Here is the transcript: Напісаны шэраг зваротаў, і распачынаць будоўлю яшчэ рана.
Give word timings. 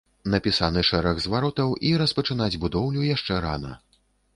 Напісаны 0.35 0.83
шэраг 0.89 1.21
зваротаў, 1.27 1.77
і 1.91 1.95
распачынаць 2.05 2.51
будоўлю 2.67 3.09
яшчэ 3.15 3.33
рана. 3.49 3.81